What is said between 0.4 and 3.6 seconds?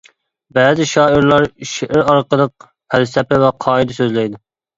بەزى شائىرلار شېئىر ئارقىلىق پەلسەپە ۋە